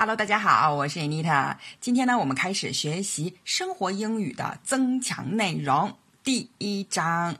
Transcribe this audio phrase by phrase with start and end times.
[0.00, 1.56] Hello，大家好，我是 Anita。
[1.80, 7.34] 今天呢，我们开始学习生活英语的增强内容，第一章。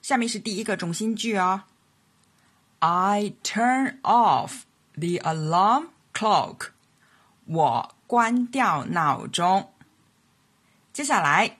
[0.00, 1.64] 下面是第一个中心句哦。
[2.78, 4.62] I turn off
[4.94, 6.68] the alarm clock。
[7.44, 9.74] 我关掉闹钟。
[10.94, 11.58] 接下来，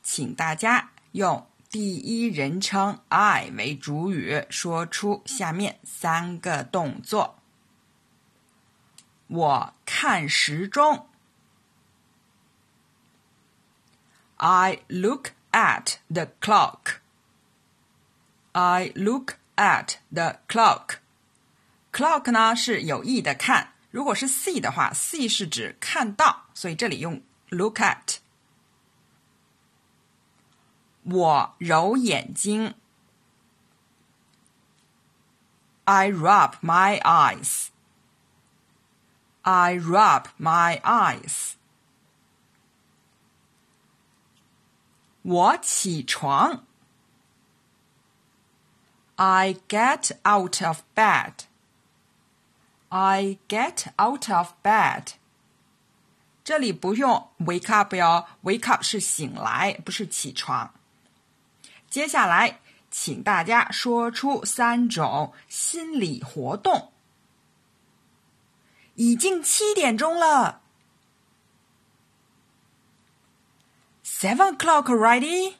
[0.00, 7.34] 请大家用第一人称 I 为主语，说出下面三个动作。
[9.27, 11.07] 我看时钟。
[14.37, 16.99] I look at the clock.
[18.51, 20.97] I look at the clock.
[21.91, 28.17] Clock 呢是有意的看，如果是 see 的话，see 是指看到，所以这里用 look at。
[31.03, 32.75] 我揉眼睛。
[35.85, 37.67] I rub my eyes.
[39.47, 41.53] I rub my eyes.
[45.21, 46.65] 我起床。
[49.15, 51.33] I get out of bed.
[52.89, 55.13] I get out of bed.
[56.43, 60.73] 这里不用 wake up 哟，wake up 是醒来，不是起床。
[61.89, 62.59] 接下来，
[62.91, 66.91] 请大家说出三种心理活动。
[68.98, 70.60] 已经七点钟了。
[74.04, 75.54] Seven o'clock ready，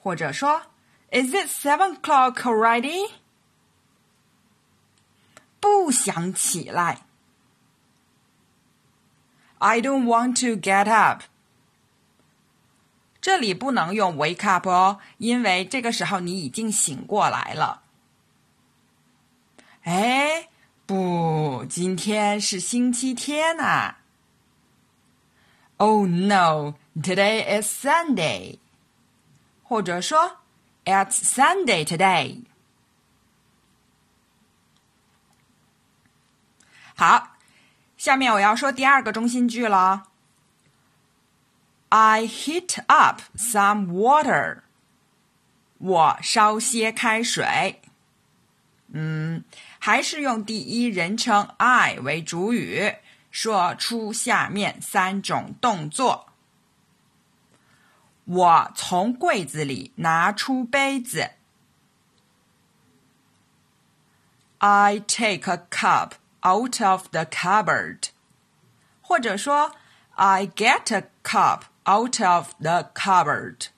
[0.00, 0.62] 或者说
[1.10, 3.10] ，Is it seven o'clock ready？
[5.60, 7.02] 不想起来。
[9.58, 11.24] I don't want to get up。
[13.20, 17.82] 这里不能用 wake up 哦，因为这个时候你已经醒过来了。
[19.82, 20.48] 哎。
[20.88, 20.94] 不，
[21.67, 23.95] 今天是星期天呐。
[25.77, 28.59] Oh no, today is Sunday。
[29.63, 30.37] 或者说，
[30.85, 32.43] It's Sunday today。
[36.95, 37.37] 好，
[37.97, 40.09] 下面我要说第二个中心句了。
[41.89, 44.59] I heat up some water。
[45.77, 47.81] 我烧些开水。
[49.85, 49.85] 嗯。
[49.85, 52.97] 还是用第一人称 I 为主语，
[53.31, 56.27] 说出下面三种动作。
[58.25, 61.31] 我从柜子里拿出杯子。
[64.59, 66.11] I take a cup
[66.43, 68.09] out of the cupboard，
[69.01, 69.75] 或者说
[70.11, 73.69] I get a cup out of the cupboard。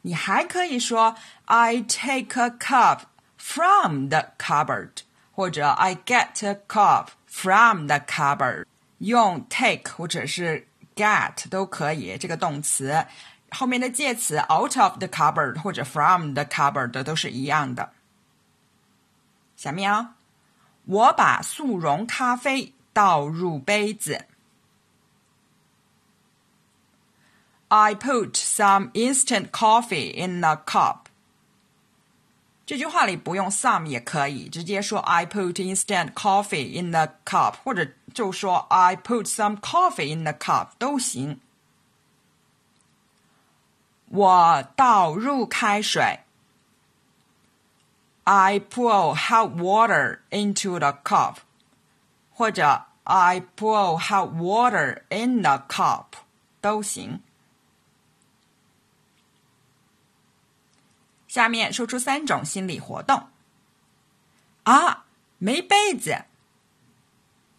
[0.00, 3.00] 你还可以说 I take a cup
[3.36, 5.02] from the cupboard。
[5.32, 8.66] 或者 I get a cup from the cupboard，
[8.98, 12.16] 用 take 或者是 get 都可以。
[12.18, 13.06] 这个动词
[13.50, 17.92] 后面的介词 out of the cupboard 或者 from the cupboard 都是一样的。
[19.56, 20.16] 下面啊，
[20.84, 24.26] 我把速溶咖啡倒入杯子。
[27.68, 31.06] I put some instant coffee in a cup.
[32.64, 40.24] 这句话里不用 some 也可以，直接说 I put instant coffee in the cup，或者就说 I put some coffee in
[40.24, 41.40] the cup 都行。
[44.08, 46.20] 我倒入开水。
[48.24, 51.36] I pour hot water into the cup，
[52.34, 56.06] 或者 I pour hot water in the cup
[56.60, 57.20] 都行。
[61.30, 63.28] 下面说出三种心理活动。
[64.64, 65.04] 啊，
[65.38, 66.24] 没杯子。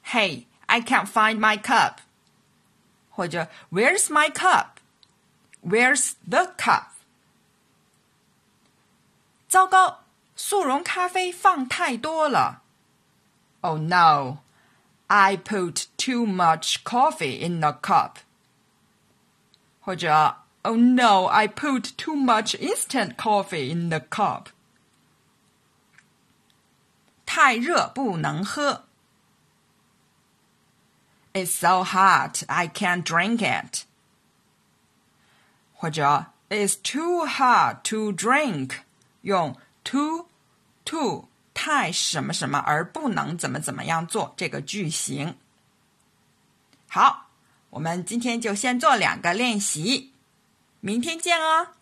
[0.05, 1.97] Hey, I can't find my cup。
[3.09, 4.77] 或者 Where's my cup?
[5.61, 6.91] Where's the cup?
[9.47, 10.03] 糟糕，
[10.35, 12.61] 速溶咖啡放太多了。
[13.61, 14.39] Oh no,
[15.07, 18.17] I put too much coffee in the cup。
[19.81, 24.47] 或者 Oh no, I put too much instant coffee in the cup.
[27.25, 28.85] 太热不能喝。
[31.33, 33.83] It's so hot, I can't drink it.
[35.73, 38.79] 或者 It's too hot to drink，
[39.21, 40.27] 用 too
[40.85, 45.37] to 太什么什么而不能怎么怎么样做这个句型。
[46.89, 47.27] 好，
[47.69, 50.10] 我们今天就先做两个练习。
[50.84, 51.81] 明天见哦。